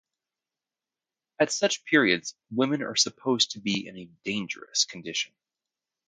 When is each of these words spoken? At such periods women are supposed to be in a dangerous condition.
At 1.39 1.51
such 1.51 1.85
periods 1.85 2.33
women 2.49 2.81
are 2.81 2.95
supposed 2.95 3.51
to 3.51 3.59
be 3.59 3.85
in 3.87 3.95
a 3.97 4.09
dangerous 4.23 4.85
condition. 4.85 5.31